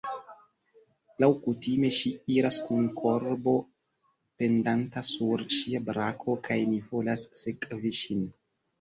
Laŭkutime 1.23 1.91
ŝi 1.97 2.13
iras 2.37 2.57
kun 2.71 2.89
korbo 3.03 3.55
pendanta 4.41 5.07
sur 5.13 5.47
ŝia 5.61 5.87
brako, 5.93 6.39
kai 6.51 6.61
ni 6.75 6.85
volas 6.93 7.31
sekvi 7.47 7.99
ŝin. 8.05 8.31